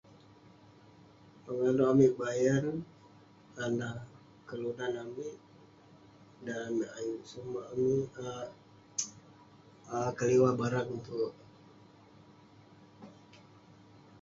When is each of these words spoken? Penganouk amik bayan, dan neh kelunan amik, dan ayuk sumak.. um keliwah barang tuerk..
Penganouk 1.45 1.89
amik 1.91 2.13
bayan, 2.21 2.65
dan 3.55 3.71
neh 3.79 3.95
kelunan 4.47 4.93
amik, 5.03 5.35
dan 6.47 6.71
ayuk 6.97 7.23
sumak.. 7.31 7.67
um 7.77 8.31
keliwah 10.17 10.53
barang 10.59 10.91
tuerk.. 11.05 11.35